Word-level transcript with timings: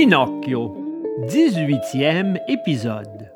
Pinocchio, 0.00 0.76
18e 1.26 2.38
épisode. 2.46 3.32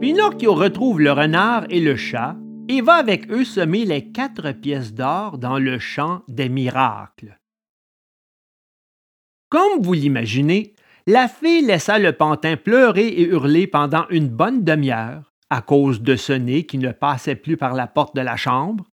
Pinocchio 0.00 0.54
retrouve 0.54 1.02
le 1.02 1.12
renard 1.12 1.66
et 1.68 1.80
le 1.80 1.96
chat 1.96 2.34
et 2.70 2.80
va 2.80 2.94
avec 2.94 3.30
eux 3.30 3.44
semer 3.44 3.84
les 3.84 4.10
quatre 4.10 4.52
pièces 4.52 4.94
d'or 4.94 5.36
dans 5.36 5.58
le 5.58 5.78
champ 5.78 6.22
des 6.28 6.48
miracles. 6.48 7.38
Comme 9.50 9.82
vous 9.82 9.92
l'imaginez, 9.92 10.72
la 11.06 11.28
fée 11.28 11.60
laissa 11.60 11.98
le 11.98 12.12
pantin 12.12 12.56
pleurer 12.56 13.08
et 13.08 13.24
hurler 13.24 13.66
pendant 13.66 14.08
une 14.08 14.28
bonne 14.28 14.64
demi-heure 14.64 15.34
à 15.50 15.60
cause 15.60 16.00
de 16.00 16.16
ce 16.16 16.32
nez 16.32 16.64
qui 16.64 16.78
ne 16.78 16.92
passait 16.92 17.36
plus 17.36 17.58
par 17.58 17.74
la 17.74 17.86
porte 17.86 18.16
de 18.16 18.22
la 18.22 18.36
chambre. 18.36 18.86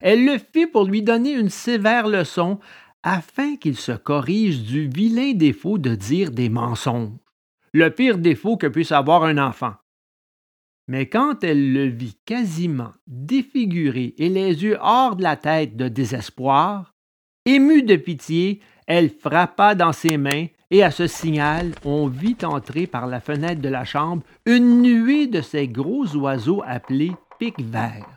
Elle 0.00 0.26
le 0.26 0.36
fit 0.36 0.66
pour 0.66 0.84
lui 0.84 1.00
donner 1.00 1.32
une 1.32 1.48
sévère 1.48 2.08
leçon 2.08 2.58
afin 3.06 3.54
qu'il 3.54 3.76
se 3.76 3.92
corrige 3.92 4.64
du 4.64 4.88
vilain 4.88 5.32
défaut 5.32 5.78
de 5.78 5.94
dire 5.94 6.32
des 6.32 6.48
mensonges, 6.48 7.16
le 7.72 7.88
pire 7.90 8.18
défaut 8.18 8.56
que 8.56 8.66
puisse 8.66 8.90
avoir 8.90 9.22
un 9.22 9.38
enfant. 9.38 9.74
Mais 10.88 11.08
quand 11.08 11.44
elle 11.44 11.72
le 11.72 11.84
vit 11.84 12.18
quasiment 12.24 12.90
défiguré 13.06 14.14
et 14.18 14.28
les 14.28 14.64
yeux 14.64 14.76
hors 14.80 15.14
de 15.14 15.22
la 15.22 15.36
tête 15.36 15.76
de 15.76 15.86
désespoir, 15.86 16.94
émue 17.44 17.84
de 17.84 17.94
pitié, 17.94 18.60
elle 18.88 19.10
frappa 19.10 19.76
dans 19.76 19.92
ses 19.92 20.16
mains 20.16 20.46
et 20.72 20.82
à 20.82 20.90
ce 20.90 21.06
signal, 21.06 21.74
on 21.84 22.08
vit 22.08 22.36
entrer 22.42 22.88
par 22.88 23.06
la 23.06 23.20
fenêtre 23.20 23.60
de 23.60 23.68
la 23.68 23.84
chambre 23.84 24.24
une 24.46 24.82
nuée 24.82 25.28
de 25.28 25.42
ces 25.42 25.68
gros 25.68 26.08
oiseaux 26.16 26.62
appelés 26.66 27.12
pics 27.38 27.60
verts, 27.60 28.15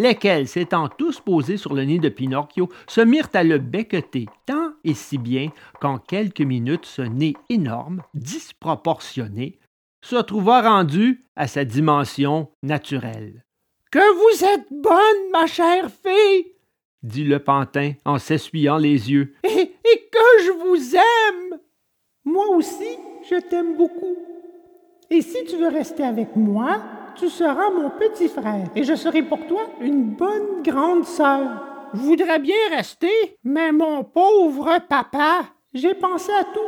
lesquels, 0.00 0.48
s'étant 0.48 0.88
tous 0.88 1.20
posés 1.20 1.58
sur 1.58 1.74
le 1.74 1.84
nez 1.84 1.98
de 1.98 2.08
Pinocchio, 2.08 2.68
se 2.88 3.00
mirent 3.02 3.28
à 3.34 3.44
le 3.44 3.58
becqueter 3.58 4.26
tant 4.46 4.72
et 4.82 4.94
si 4.94 5.18
bien 5.18 5.50
qu'en 5.80 5.98
quelques 5.98 6.40
minutes 6.40 6.86
ce 6.86 7.02
nez 7.02 7.36
énorme, 7.50 8.02
disproportionné, 8.14 9.58
se 10.02 10.16
trouva 10.16 10.62
rendu 10.62 11.20
à 11.36 11.46
sa 11.46 11.64
dimension 11.64 12.48
naturelle. 12.62 13.44
Que 13.90 13.98
vous 13.98 14.44
êtes 14.44 14.66
bonne, 14.70 15.30
ma 15.32 15.46
chère 15.46 15.90
fille, 15.90 16.46
dit 17.02 17.24
le 17.24 17.38
pantin 17.38 17.92
en 18.06 18.18
s'essuyant 18.18 18.78
les 18.78 19.10
yeux. 19.10 19.34
Et, 19.44 19.60
et 19.60 20.08
que 20.10 20.44
je 20.44 20.52
vous 20.52 20.96
aime. 20.96 21.60
Moi 22.24 22.48
aussi, 22.56 22.96
je 23.28 23.40
t'aime 23.40 23.76
beaucoup. 23.76 24.16
Et 25.10 25.20
si 25.20 25.44
tu 25.44 25.56
veux 25.56 25.68
rester 25.68 26.04
avec 26.04 26.36
moi, 26.36 26.80
tu 27.16 27.28
seras 27.28 27.70
mon 27.70 27.90
petit 27.90 28.28
frère 28.28 28.68
et 28.74 28.84
je 28.84 28.94
serai 28.94 29.22
pour 29.22 29.46
toi 29.46 29.62
une 29.80 30.14
bonne 30.14 30.62
grande 30.62 31.04
sœur. 31.04 31.48
Je 31.94 32.00
voudrais 32.00 32.38
bien 32.38 32.56
rester, 32.70 33.38
mais 33.44 33.72
mon 33.72 34.04
pauvre 34.04 34.78
papa, 34.88 35.42
j'ai 35.74 35.94
pensé 35.94 36.32
à 36.32 36.44
tout. 36.44 36.60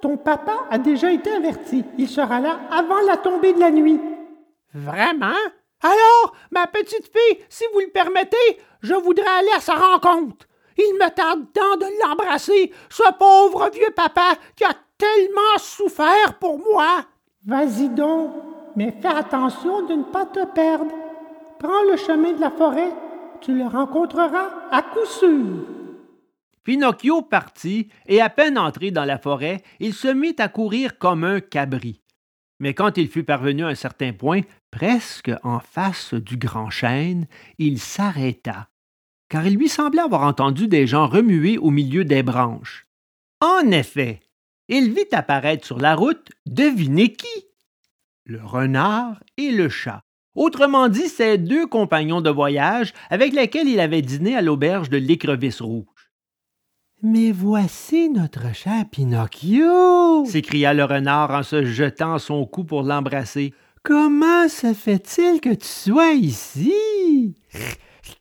Ton 0.00 0.16
papa 0.16 0.64
a 0.70 0.78
déjà 0.78 1.12
été 1.12 1.30
averti. 1.30 1.84
Il 1.98 2.08
sera 2.08 2.40
là 2.40 2.60
avant 2.70 3.00
la 3.06 3.16
tombée 3.16 3.52
de 3.52 3.60
la 3.60 3.70
nuit. 3.70 4.00
Vraiment? 4.74 5.38
Alors, 5.80 6.36
ma 6.50 6.66
petite 6.66 7.06
fille, 7.06 7.38
si 7.48 7.64
vous 7.72 7.80
le 7.80 7.90
permettez, 7.90 8.36
je 8.82 8.94
voudrais 8.94 9.38
aller 9.38 9.52
à 9.56 9.60
sa 9.60 9.74
rencontre. 9.74 10.46
Il 10.78 10.94
me 10.94 11.08
tarde 11.14 11.46
tant 11.52 11.76
de 11.76 11.86
l'embrasser, 12.02 12.72
ce 12.88 13.02
pauvre 13.18 13.68
vieux 13.70 13.92
papa 13.94 14.34
qui 14.56 14.64
a 14.64 14.74
tellement 14.96 15.58
souffert 15.58 16.38
pour 16.40 16.58
moi. 16.58 17.04
Vas-y 17.46 17.88
donc, 17.88 18.30
mais 18.76 18.92
fais 19.00 19.08
attention 19.08 19.86
de 19.86 19.94
ne 19.94 20.02
pas 20.04 20.26
te 20.26 20.44
perdre. 20.46 20.92
Prends 21.58 21.82
le 21.90 21.96
chemin 21.96 22.32
de 22.32 22.40
la 22.40 22.50
forêt, 22.50 22.92
tu 23.40 23.56
le 23.56 23.66
rencontreras 23.66 24.50
à 24.70 24.82
coup 24.82 25.06
sûr. 25.06 25.66
Pinocchio 26.64 27.22
partit, 27.22 27.88
et 28.06 28.20
à 28.20 28.30
peine 28.30 28.58
entré 28.58 28.90
dans 28.90 29.04
la 29.04 29.18
forêt, 29.18 29.62
il 29.80 29.94
se 29.94 30.08
mit 30.08 30.36
à 30.38 30.48
courir 30.48 30.98
comme 30.98 31.24
un 31.24 31.40
cabri. 31.40 32.00
Mais 32.60 32.74
quand 32.74 32.96
il 32.96 33.08
fut 33.08 33.24
parvenu 33.24 33.64
à 33.64 33.68
un 33.68 33.74
certain 33.74 34.12
point, 34.12 34.42
presque 34.70 35.32
en 35.42 35.58
face 35.58 36.14
du 36.14 36.36
grand 36.36 36.70
chêne, 36.70 37.26
il 37.58 37.80
s'arrêta, 37.80 38.68
car 39.28 39.44
il 39.46 39.56
lui 39.56 39.68
semblait 39.68 40.02
avoir 40.02 40.22
entendu 40.22 40.68
des 40.68 40.86
gens 40.86 41.08
remuer 41.08 41.58
au 41.58 41.70
milieu 41.70 42.04
des 42.04 42.22
branches. 42.22 42.86
En 43.40 43.70
effet, 43.72 44.20
il 44.68 44.92
vit 44.92 45.08
apparaître 45.10 45.66
sur 45.66 45.80
la 45.80 45.96
route, 45.96 46.30
devinez 46.46 47.12
qui? 47.12 47.51
Le 48.24 48.40
renard 48.44 49.20
et 49.36 49.50
le 49.50 49.68
chat. 49.68 50.02
Autrement 50.34 50.88
dit, 50.88 51.08
ses 51.08 51.38
deux 51.38 51.66
compagnons 51.66 52.20
de 52.20 52.30
voyage 52.30 52.94
avec 53.10 53.32
lesquels 53.34 53.68
il 53.68 53.80
avait 53.80 54.00
dîné 54.02 54.36
à 54.36 54.42
l'auberge 54.42 54.88
de 54.90 54.96
l'écrevisse 54.96 55.60
rouge. 55.60 55.86
Mais 57.02 57.32
voici 57.32 58.08
notre 58.08 58.54
cher 58.54 58.84
Pinocchio 58.90 60.24
s'écria 60.24 60.72
le 60.72 60.84
renard 60.84 61.32
en 61.32 61.42
se 61.42 61.64
jetant 61.64 62.14
à 62.14 62.18
son 62.20 62.46
cou 62.46 62.62
pour 62.64 62.84
l'embrasser. 62.84 63.52
Comment 63.82 64.48
se 64.48 64.72
fait-il 64.72 65.40
que 65.40 65.52
tu 65.52 65.66
sois 65.66 66.12
ici 66.12 67.34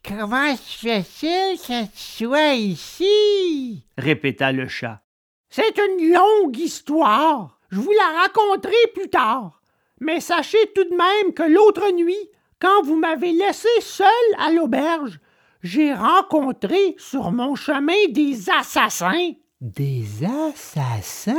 Comment 0.03 0.55
se 0.55 0.79
fait-il 0.79 1.59
que 1.59 1.83
tu 1.83 2.25
sois 2.25 2.53
ici? 2.53 3.85
répéta 3.99 4.51
le 4.51 4.67
chat. 4.67 5.03
C'est 5.49 5.77
une 5.77 6.11
longue 6.11 6.57
histoire. 6.57 7.59
Je 7.69 7.79
vous 7.79 7.91
la 7.91 8.21
raconterai 8.21 8.73
plus 8.95 9.09
tard. 9.09 9.60
Mais 10.01 10.19
sachez 10.19 10.57
tout 10.73 10.83
de 10.83 10.95
même 10.95 11.33
que 11.33 11.43
l'autre 11.43 11.93
nuit, 11.93 12.29
quand 12.59 12.83
vous 12.83 12.95
m'avez 12.97 13.31
laissé 13.31 13.69
seul 13.79 14.07
à 14.39 14.51
l'auberge, 14.51 15.19
j'ai 15.61 15.93
rencontré 15.93 16.95
sur 16.97 17.31
mon 17.31 17.53
chemin 17.55 18.07
des 18.09 18.49
assassins. 18.49 19.31
Des 19.61 20.05
assassins? 20.25 21.35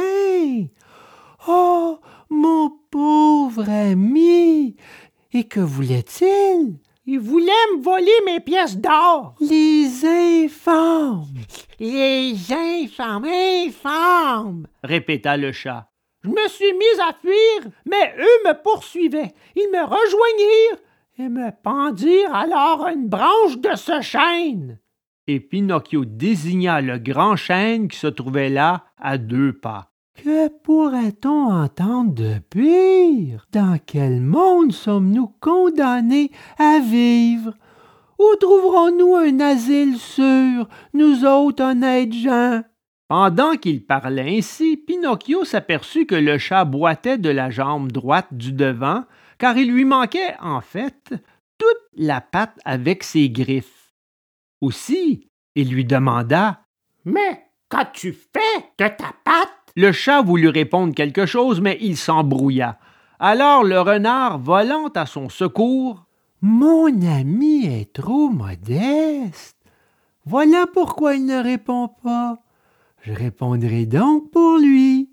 Oh, 1.48 1.98
mon 2.30 2.70
pauvre 2.88 3.68
ami! 3.68 4.76
Et 5.32 5.44
que 5.44 5.58
voulaient-ils? 5.58 6.78
Ils 7.04 7.18
voulaient 7.18 7.50
me 7.76 7.82
voler 7.82 8.12
mes 8.26 8.38
pièces 8.38 8.76
d'or. 8.76 9.34
Les 9.40 10.04
infâmes! 10.04 11.26
Les 11.80 12.36
infâmes, 12.52 13.24
infâmes! 13.24 14.68
répéta 14.84 15.36
le 15.36 15.50
chat. 15.50 15.91
Je 16.24 16.28
me 16.30 16.48
suis 16.48 16.72
mis 16.72 17.00
à 17.00 17.12
fuir, 17.20 17.72
mais 17.84 18.14
eux 18.18 18.48
me 18.48 18.62
poursuivaient. 18.62 19.32
Ils 19.56 19.70
me 19.72 19.82
rejoignirent 19.82 20.78
et 21.18 21.28
me 21.28 21.50
pendirent 21.62 22.34
alors 22.34 22.86
à 22.86 22.92
une 22.92 23.08
branche 23.08 23.58
de 23.58 23.74
ce 23.74 24.00
chêne. 24.00 24.78
Et 25.26 25.40
Pinocchio 25.40 26.04
désigna 26.04 26.80
le 26.80 26.98
grand 26.98 27.36
chêne 27.36 27.88
qui 27.88 27.98
se 27.98 28.06
trouvait 28.06 28.50
là 28.50 28.84
à 28.98 29.18
deux 29.18 29.52
pas. 29.52 29.92
Que 30.14 30.48
pourrait-on 30.48 31.50
entendre 31.50 32.12
de 32.12 32.34
pire? 32.50 33.46
Dans 33.52 33.78
quel 33.84 34.20
monde 34.20 34.72
sommes-nous 34.72 35.28
condamnés 35.40 36.30
à 36.58 36.78
vivre? 36.80 37.54
Où 38.18 38.36
trouverons-nous 38.36 39.16
un 39.16 39.40
asile 39.40 39.96
sûr, 39.96 40.68
nous 40.92 41.24
autres 41.24 41.64
honnêtes 41.64 42.12
gens? 42.12 42.62
Pendant 43.14 43.56
qu'il 43.56 43.84
parlait 43.84 44.38
ainsi, 44.38 44.78
Pinocchio 44.78 45.44
s'aperçut 45.44 46.06
que 46.06 46.14
le 46.14 46.38
chat 46.38 46.64
boitait 46.64 47.18
de 47.18 47.28
la 47.28 47.50
jambe 47.50 47.92
droite 47.92 48.28
du 48.30 48.52
devant, 48.52 49.04
car 49.36 49.58
il 49.58 49.70
lui 49.70 49.84
manquait, 49.84 50.34
en 50.40 50.62
fait, 50.62 51.12
toute 51.58 51.82
la 51.94 52.22
patte 52.22 52.58
avec 52.64 53.02
ses 53.02 53.28
griffes. 53.28 53.92
Aussi, 54.62 55.28
il 55.54 55.74
lui 55.74 55.84
demanda 55.84 56.62
Mais 57.04 57.50
qu'as-tu 57.68 58.14
fait 58.14 58.64
de 58.78 58.88
ta 58.88 59.12
patte? 59.26 59.50
Le 59.76 59.92
chat 59.92 60.22
voulut 60.22 60.48
répondre 60.48 60.94
quelque 60.94 61.26
chose, 61.26 61.60
mais 61.60 61.76
il 61.82 61.98
s'embrouilla. 61.98 62.78
Alors 63.18 63.62
le 63.62 63.78
renard, 63.78 64.38
volant 64.38 64.88
à 64.94 65.04
son 65.04 65.28
secours, 65.28 66.06
Mon 66.40 66.86
ami 67.02 67.66
est 67.66 67.92
trop 67.92 68.30
modeste. 68.30 69.58
Voilà 70.24 70.64
pourquoi 70.72 71.16
il 71.16 71.26
ne 71.26 71.42
répond 71.42 71.88
pas. 72.02 72.38
Je 73.02 73.12
répondrai 73.12 73.84
donc 73.84 74.30
pour 74.30 74.58
lui. 74.58 75.10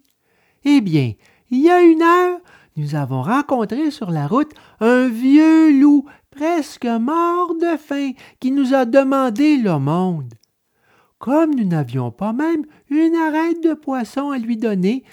Eh 0.63 0.79
bien, 0.79 1.13
il 1.49 1.59
y 1.59 1.69
a 1.69 1.81
une 1.81 2.03
heure, 2.03 2.39
nous 2.77 2.95
avons 2.95 3.23
rencontré 3.23 3.89
sur 3.89 4.11
la 4.11 4.27
route 4.27 4.51
un 4.79 5.07
vieux 5.07 5.79
loup 5.79 6.05
presque 6.29 6.85
mort 6.85 7.55
de 7.55 7.77
faim 7.77 8.11
qui 8.39 8.51
nous 8.51 8.75
a 8.75 8.85
demandé 8.85 9.57
le 9.57 9.79
monde. 9.79 10.33
Comme 11.17 11.55
nous 11.55 11.65
n'avions 11.65 12.11
pas 12.11 12.31
même 12.31 12.65
une 12.89 13.15
arête 13.15 13.63
de 13.63 13.73
poisson 13.73 14.29
à 14.29 14.37
lui 14.37 14.55
donner, 14.55 15.03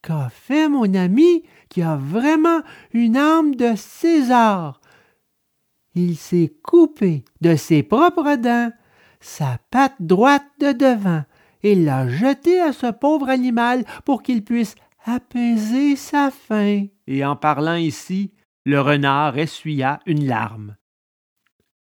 qu'a 0.00 0.30
fait 0.30 0.68
mon 0.68 0.92
ami 0.94 1.44
qui 1.68 1.82
a 1.82 1.96
vraiment 1.96 2.62
une 2.92 3.16
âme 3.16 3.54
de 3.54 3.74
César? 3.76 4.80
Il 5.94 6.16
s'est 6.16 6.54
coupé 6.62 7.24
de 7.42 7.54
ses 7.56 7.82
propres 7.82 8.36
dents 8.36 8.72
sa 9.20 9.58
patte 9.70 9.94
droite 10.00 10.42
de 10.58 10.72
devant 10.72 11.22
et 11.62 11.74
l'a 11.74 12.08
jetée 12.08 12.60
à 12.60 12.72
ce 12.72 12.90
pauvre 12.90 13.28
animal 13.28 13.84
pour 14.04 14.22
qu'il 14.22 14.44
puisse 14.44 14.74
apaiser 15.04 15.96
sa 15.96 16.30
faim. 16.30 16.86
Et 17.06 17.24
en 17.24 17.36
parlant 17.36 17.74
ici, 17.76 18.32
le 18.64 18.80
renard 18.80 19.38
essuya 19.38 20.00
une 20.06 20.26
larme. 20.26 20.76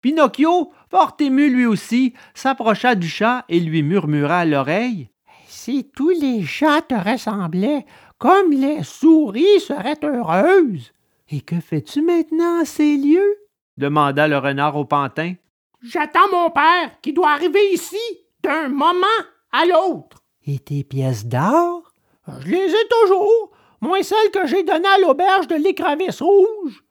Pinocchio, 0.02 0.72
fort 0.90 1.18
ému 1.20 1.50
lui 1.50 1.66
aussi, 1.66 2.14
s'approcha 2.34 2.96
du 2.96 3.10
chat 3.10 3.44
et 3.50 3.60
lui 3.60 3.84
murmura 3.84 4.40
à 4.40 4.46
l'oreille 4.46 5.10
Si 5.48 5.90
tous 5.94 6.12
les 6.12 6.44
chats 6.44 6.81
te 6.81 6.96
ressemblaient, 6.96 7.86
comme 8.18 8.52
les 8.52 8.84
souris 8.84 9.60
seraient 9.60 10.00
heureuses. 10.04 10.94
Et 11.30 11.42
que 11.42 11.60
fais-tu 11.60 12.02
maintenant 12.02 12.62
à 12.62 12.66
ces 12.66 12.96
lieux? 12.98 13.36
demanda 13.78 14.28
le 14.28 14.38
renard 14.38 14.76
au 14.76 14.86
pantin. 14.86 15.34
J'attends 15.81 16.30
mon 16.31 16.50
père 16.50 17.00
qui 17.02 17.14
doit 17.14 17.31
arriver 17.31 17.74
ici 17.74 17.98
d'un 18.44 18.68
moment 18.68 19.06
à 19.51 19.66
l'autre. 19.66 20.24
Et 20.46 20.60
tes 20.60 20.84
pièces 20.84 21.25
d'or? 21.25 21.94
Je 22.42 22.48
les 22.48 22.72
ai 22.72 22.88
toujours, 23.04 23.51
moins 23.81 24.04
celles 24.04 24.31
que 24.31 24.48
j'ai 24.48 24.63
données 24.63 24.88
à 24.88 25.00
l'auberge 25.00 25.48
de 25.48 25.56
l'écrevisse 25.56 26.22
rouge. 26.22 26.84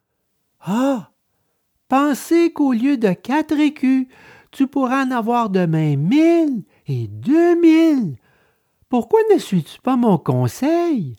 Ah! 0.61 1.11
Pensez 1.87 2.53
qu'au 2.53 2.71
lieu 2.71 2.97
de 2.97 3.13
quatre 3.13 3.59
écus, 3.59 4.07
tu 4.51 4.67
pourras 4.67 5.05
en 5.05 5.11
avoir 5.11 5.49
demain 5.49 5.95
mille 5.95 6.63
et 6.87 7.07
deux 7.07 7.55
mille. 7.55 8.17
Pourquoi 8.89 9.19
ne 9.33 9.39
suis-tu 9.39 9.79
pas 9.81 9.95
mon 9.95 10.17
conseil? 10.17 11.15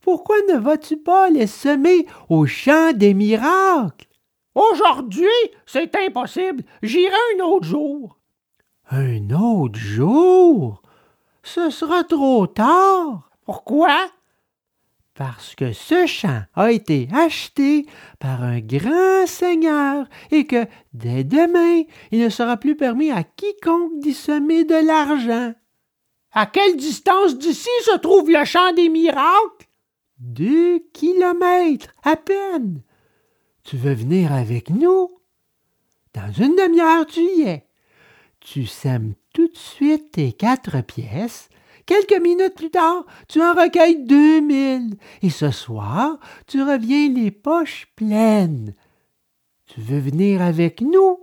Pourquoi 0.00 0.36
ne 0.48 0.58
vas-tu 0.58 0.96
pas 0.96 1.30
les 1.30 1.46
semer 1.46 2.06
au 2.28 2.46
champ 2.46 2.92
des 2.94 3.14
miracles? 3.14 4.06
Aujourd'hui, 4.54 5.26
c'est 5.66 5.94
impossible. 5.96 6.62
J'irai 6.82 7.14
un 7.36 7.44
autre 7.44 7.66
jour. 7.66 8.18
Un 8.90 9.30
autre 9.30 9.78
jour? 9.78 10.82
Ce 11.42 11.70
sera 11.70 12.04
trop 12.04 12.46
tard. 12.46 13.30
Pourquoi? 13.44 13.96
Parce 15.14 15.54
que 15.54 15.72
ce 15.72 16.06
champ 16.06 16.42
a 16.54 16.72
été 16.72 17.08
acheté 17.12 17.86
par 18.18 18.42
un 18.42 18.60
grand 18.60 19.26
seigneur 19.26 20.06
et 20.30 20.46
que, 20.46 20.66
dès 20.92 21.22
demain, 21.22 21.84
il 22.10 22.20
ne 22.20 22.28
sera 22.28 22.56
plus 22.56 22.76
permis 22.76 23.10
à 23.10 23.22
quiconque 23.22 24.00
d'y 24.00 24.12
semer 24.12 24.64
de 24.64 24.74
l'argent. 24.74 25.54
À 26.32 26.46
quelle 26.46 26.76
distance 26.76 27.38
d'ici 27.38 27.70
se 27.82 27.96
trouve 27.98 28.28
le 28.28 28.44
champ 28.44 28.72
des 28.72 28.88
miracles? 28.88 29.68
Deux 30.18 30.80
kilomètres, 30.92 31.92
à 32.02 32.16
peine. 32.16 32.82
Tu 33.62 33.76
veux 33.76 33.94
venir 33.94 34.32
avec 34.32 34.68
nous? 34.68 35.10
Dans 36.12 36.32
une 36.32 36.56
demi-heure, 36.56 37.06
tu 37.06 37.20
y 37.20 37.42
es. 37.42 37.66
Tu 38.44 38.66
sèmes 38.66 39.14
tout 39.32 39.48
de 39.48 39.56
suite 39.56 40.12
tes 40.12 40.32
quatre 40.32 40.82
pièces. 40.82 41.48
Quelques 41.86 42.22
minutes 42.22 42.54
plus 42.54 42.70
tard, 42.70 43.06
tu 43.26 43.40
en 43.40 43.54
recueilles 43.54 44.04
deux 44.04 44.40
mille. 44.42 44.96
Et 45.22 45.30
ce 45.30 45.50
soir, 45.50 46.18
tu 46.46 46.62
reviens 46.62 47.08
les 47.08 47.30
poches 47.30 47.88
pleines. 47.96 48.74
Tu 49.66 49.80
veux 49.80 49.98
venir 49.98 50.42
avec 50.42 50.82
nous? 50.82 51.22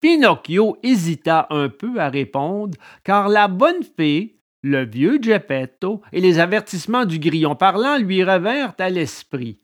Pinocchio 0.00 0.76
hésita 0.82 1.46
un 1.50 1.68
peu 1.68 2.00
à 2.00 2.08
répondre, 2.08 2.76
car 3.04 3.28
la 3.28 3.46
bonne 3.46 3.84
fée, 3.96 4.40
le 4.62 4.84
vieux 4.84 5.20
Geppetto 5.22 6.02
et 6.12 6.20
les 6.20 6.40
avertissements 6.40 7.04
du 7.04 7.20
grillon 7.20 7.54
parlant 7.54 7.96
lui 7.96 8.24
revinrent 8.24 8.74
à 8.78 8.90
l'esprit. 8.90 9.60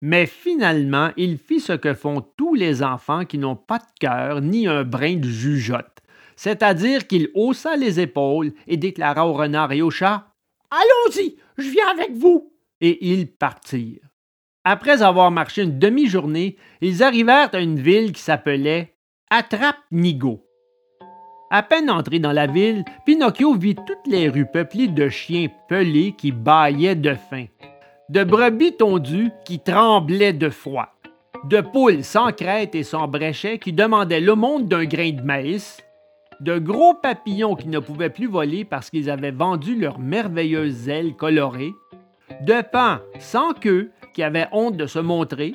Mais 0.00 0.24
finalement, 0.26 1.10
il 1.18 1.36
fit 1.36 1.60
ce 1.60 1.72
que 1.74 1.92
font 1.94 2.22
tous 2.36 2.54
les 2.54 2.82
enfants 2.82 3.24
qui 3.26 3.38
n'ont 3.38 3.56
pas 3.56 3.78
de 3.78 3.84
cœur 4.00 4.40
ni 4.40 4.66
un 4.66 4.84
brin 4.84 5.16
de 5.16 5.28
jugeote, 5.28 5.95
c'est-à-dire 6.36 7.06
qu'il 7.06 7.30
haussa 7.34 7.76
les 7.76 7.98
épaules 8.00 8.52
et 8.66 8.76
déclara 8.76 9.26
au 9.26 9.32
renard 9.32 9.72
et 9.72 9.82
au 9.82 9.90
chat 9.90 10.28
Allons-y, 10.70 11.36
je 11.56 11.68
viens 11.68 11.88
avec 11.88 12.12
vous. 12.12 12.52
Et 12.80 13.10
ils 13.10 13.26
partirent. 13.26 14.08
Après 14.64 15.02
avoir 15.02 15.30
marché 15.30 15.62
une 15.62 15.78
demi-journée, 15.78 16.56
ils 16.80 17.02
arrivèrent 17.02 17.54
à 17.54 17.60
une 17.60 17.80
ville 17.80 18.12
qui 18.12 18.20
s'appelait 18.20 18.94
Attrape-Nigo. 19.30 20.44
À 21.50 21.62
peine 21.62 21.90
entré 21.90 22.18
dans 22.18 22.32
la 22.32 22.46
ville, 22.46 22.84
Pinocchio 23.06 23.54
vit 23.54 23.76
toutes 23.76 24.06
les 24.06 24.28
rues 24.28 24.50
peuplées 24.50 24.88
de 24.88 25.08
chiens 25.08 25.48
pelés 25.68 26.14
qui 26.18 26.32
bâillaient 26.32 26.96
de 26.96 27.14
faim 27.14 27.46
de 28.08 28.22
brebis 28.22 28.76
tondues 28.76 29.32
qui 29.44 29.58
tremblaient 29.58 30.32
de 30.32 30.48
froid, 30.48 30.94
de 31.44 31.60
poules 31.60 32.04
sans 32.04 32.32
crête 32.32 32.74
et 32.74 32.84
sans 32.84 33.08
bréchet 33.08 33.58
qui 33.58 33.72
demandaient 33.72 34.20
le 34.20 34.34
monde 34.34 34.68
d'un 34.68 34.84
grain 34.84 35.10
de 35.10 35.22
maïs, 35.22 35.78
de 36.40 36.58
gros 36.58 36.94
papillons 36.94 37.54
qui 37.54 37.68
ne 37.68 37.78
pouvaient 37.78 38.10
plus 38.10 38.26
voler 38.26 38.64
parce 38.64 38.90
qu'ils 38.90 39.10
avaient 39.10 39.30
vendu 39.30 39.76
leurs 39.76 39.98
merveilleuses 39.98 40.88
ailes 40.88 41.14
colorées, 41.14 41.72
de 42.42 42.62
pans 42.70 42.98
sans 43.18 43.52
queue 43.54 43.90
qui 44.14 44.22
avaient 44.22 44.48
honte 44.52 44.76
de 44.76 44.86
se 44.86 44.98
montrer, 44.98 45.54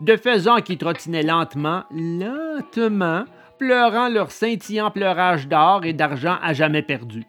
de 0.00 0.16
faisans 0.16 0.60
qui 0.60 0.78
trottinaient 0.78 1.22
lentement, 1.22 1.84
lentement, 1.90 3.24
pleurant 3.58 4.08
leur 4.08 4.30
scintillant 4.32 4.90
pleurage 4.90 5.48
d'or 5.48 5.84
et 5.84 5.92
d'argent 5.92 6.36
à 6.42 6.52
jamais 6.52 6.82
perdu. 6.82 7.24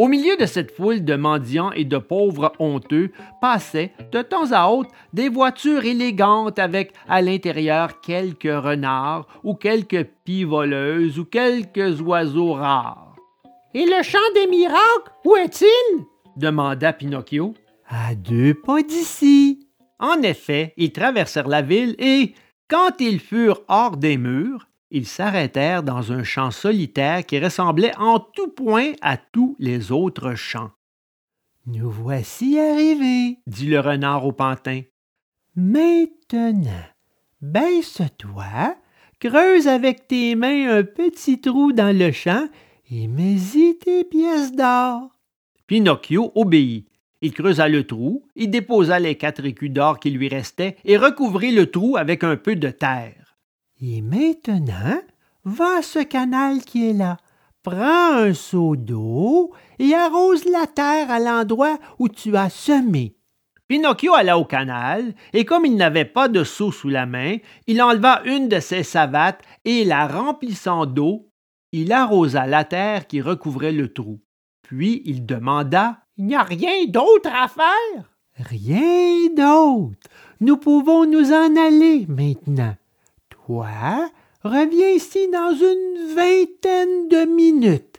Au 0.00 0.08
milieu 0.08 0.34
de 0.38 0.46
cette 0.46 0.70
foule 0.74 1.04
de 1.04 1.14
mendiants 1.14 1.72
et 1.72 1.84
de 1.84 1.98
pauvres 1.98 2.54
honteux 2.58 3.10
passaient, 3.42 3.92
de 4.12 4.22
temps 4.22 4.50
à 4.52 4.68
autre, 4.68 4.88
des 5.12 5.28
voitures 5.28 5.84
élégantes 5.84 6.58
avec 6.58 6.94
à 7.06 7.20
l'intérieur 7.20 8.00
quelques 8.00 8.44
renards 8.44 9.26
ou 9.44 9.52
quelques 9.52 10.06
pies 10.24 10.44
voleuses 10.44 11.18
ou 11.18 11.26
quelques 11.26 12.00
oiseaux 12.00 12.54
rares. 12.54 13.14
Et 13.74 13.84
le 13.84 14.02
chant 14.02 14.18
des 14.34 14.46
miracles, 14.46 15.12
où 15.26 15.36
est-il? 15.36 16.06
demanda 16.34 16.94
Pinocchio. 16.94 17.52
À 17.86 18.14
deux 18.14 18.54
pas 18.54 18.80
d'ici. 18.80 19.68
En 19.98 20.22
effet, 20.22 20.72
ils 20.78 20.92
traversèrent 20.92 21.46
la 21.46 21.60
ville 21.60 21.94
et, 21.98 22.32
quand 22.70 22.98
ils 23.00 23.20
furent 23.20 23.60
hors 23.68 23.98
des 23.98 24.16
murs, 24.16 24.69
ils 24.90 25.06
s'arrêtèrent 25.06 25.82
dans 25.82 26.12
un 26.12 26.24
champ 26.24 26.50
solitaire 26.50 27.24
qui 27.24 27.38
ressemblait 27.38 27.96
en 27.96 28.18
tout 28.18 28.48
point 28.48 28.92
à 29.00 29.16
tous 29.16 29.56
les 29.58 29.92
autres 29.92 30.34
champs. 30.34 30.70
Nous 31.66 31.90
voici 31.90 32.58
arrivés, 32.58 33.38
dit 33.46 33.66
le 33.66 33.80
renard 33.80 34.26
au 34.26 34.32
pantin. 34.32 34.82
Maintenant, 35.54 36.84
baisse-toi, 37.40 38.76
creuse 39.20 39.68
avec 39.68 40.08
tes 40.08 40.34
mains 40.34 40.78
un 40.78 40.82
petit 40.82 41.40
trou 41.40 41.72
dans 41.72 41.96
le 41.96 42.12
champ 42.12 42.48
et 42.90 43.06
mets-y 43.06 43.78
tes 43.78 44.04
pièces 44.04 44.52
d'or. 44.52 45.10
Pinocchio 45.66 46.32
obéit. 46.34 46.86
Il 47.22 47.34
creusa 47.34 47.68
le 47.68 47.86
trou, 47.86 48.26
il 48.34 48.50
déposa 48.50 48.98
les 48.98 49.16
quatre 49.16 49.44
écus 49.44 49.70
d'or 49.70 50.00
qui 50.00 50.10
lui 50.10 50.28
restaient 50.28 50.76
et 50.84 50.96
recouvrit 50.96 51.52
le 51.52 51.70
trou 51.70 51.98
avec 51.98 52.24
un 52.24 52.36
peu 52.36 52.56
de 52.56 52.70
terre. 52.70 53.19
Et 53.82 54.02
maintenant, 54.02 55.00
va 55.44 55.78
à 55.78 55.82
ce 55.82 56.00
canal 56.00 56.60
qui 56.60 56.90
est 56.90 56.92
là. 56.92 57.16
Prends 57.62 58.12
un 58.14 58.34
seau 58.34 58.76
d'eau 58.76 59.52
et 59.78 59.94
arrose 59.94 60.44
la 60.44 60.66
terre 60.66 61.10
à 61.10 61.18
l'endroit 61.18 61.78
où 61.98 62.08
tu 62.08 62.36
as 62.36 62.50
semé. 62.50 63.16
Pinocchio 63.68 64.14
alla 64.14 64.36
au 64.36 64.44
canal, 64.44 65.14
et 65.32 65.44
comme 65.44 65.64
il 65.64 65.76
n'avait 65.76 66.04
pas 66.04 66.28
de 66.28 66.44
seau 66.44 66.72
sous 66.72 66.88
la 66.88 67.06
main, 67.06 67.36
il 67.66 67.80
enleva 67.80 68.20
une 68.24 68.48
de 68.48 68.60
ses 68.60 68.82
savates 68.82 69.42
et, 69.64 69.84
la 69.84 70.08
remplissant 70.08 70.86
d'eau, 70.86 71.30
il 71.72 71.92
arrosa 71.92 72.46
la 72.46 72.64
terre 72.64 73.06
qui 73.06 73.20
recouvrait 73.20 73.72
le 73.72 73.92
trou. 73.92 74.20
Puis 74.62 75.02
il 75.04 75.24
demanda 75.24 76.00
Il 76.16 76.26
n'y 76.26 76.34
a 76.34 76.42
rien 76.42 76.84
d'autre 76.88 77.30
à 77.32 77.48
faire 77.48 78.10
Rien 78.36 79.28
d'autre. 79.36 80.08
Nous 80.40 80.56
pouvons 80.56 81.06
nous 81.06 81.32
en 81.32 81.56
aller 81.56 82.06
maintenant. 82.08 82.74
Toi, 83.50 84.08
reviens 84.44 84.90
ici 84.90 85.28
dans 85.28 85.50
une 85.50 86.14
vingtaine 86.14 87.08
de 87.08 87.28
minutes 87.34 87.98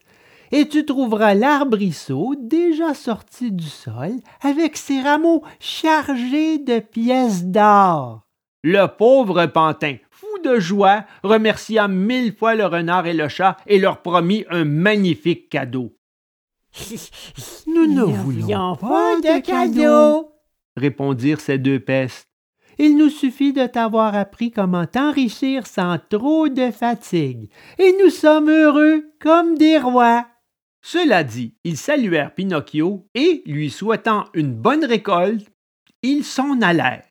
et 0.54 0.70
tu 0.70 0.86
trouveras 0.86 1.34
l'arbrisseau 1.34 2.36
déjà 2.40 2.94
sorti 2.94 3.52
du 3.52 3.68
sol 3.68 4.12
avec 4.40 4.78
ses 4.78 5.02
rameaux 5.02 5.44
chargés 5.60 6.58
de 6.58 6.80
pièces 6.80 7.44
d'or. 7.44 8.22
Le 8.64 8.86
pauvre 8.86 9.46
pantin, 9.48 9.98
fou 10.10 10.40
de 10.42 10.58
joie, 10.58 11.04
remercia 11.22 11.90
mille 11.90 12.34
fois 12.34 12.56
le 12.56 12.66
renard 12.66 13.06
et 13.06 13.14
le 13.14 13.28
chat 13.28 13.58
et 13.68 13.78
leur 13.78 14.02
promit 14.02 14.46
un 14.50 14.64
magnifique 14.64 15.50
cadeau. 15.50 15.92
Nous 17.68 17.88
ne 17.88 18.04
voulions 18.04 18.78
pas 18.78 19.18
de 19.18 19.42
cadeau, 19.42 20.32
répondirent 20.78 21.42
ces 21.42 21.58
deux 21.58 21.82
pestes. 21.82 22.31
Il 22.84 22.98
nous 22.98 23.12
suffit 23.12 23.54
de 23.54 23.68
t'avoir 23.68 24.16
appris 24.16 24.50
comment 24.50 24.88
t'enrichir 24.88 25.68
sans 25.68 26.00
trop 26.10 26.50
de 26.50 26.72
fatigue, 26.72 27.48
et 27.78 27.96
nous 28.04 28.10
sommes 28.10 28.50
heureux 28.50 29.04
comme 29.20 29.56
des 29.56 29.78
rois. 29.78 30.26
Cela 30.82 31.24
dit, 31.24 31.54
ils 31.64 31.78
saluèrent 31.78 32.34
Pinocchio 32.34 33.08
et, 33.14 33.44
lui 33.46 33.70
souhaitant 33.70 34.26
une 34.34 34.56
bonne 34.56 34.84
récolte, 34.84 35.48
ils 36.02 36.24
s'en 36.24 36.60
allèrent. 36.60 37.11